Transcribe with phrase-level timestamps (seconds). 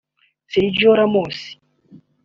[0.47, 1.61] Sergio Ramos